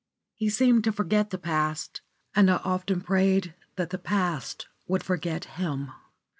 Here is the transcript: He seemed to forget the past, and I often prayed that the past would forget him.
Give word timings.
He 0.33 0.49
seemed 0.49 0.83
to 0.85 0.91
forget 0.91 1.29
the 1.29 1.37
past, 1.37 2.01
and 2.35 2.49
I 2.49 2.55
often 2.57 3.01
prayed 3.01 3.53
that 3.75 3.91
the 3.91 3.99
past 3.99 4.67
would 4.87 5.03
forget 5.03 5.45
him. 5.45 5.91